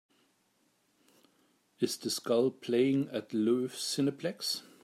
[1.79, 4.63] Is The Skull playing at Loews Cineplex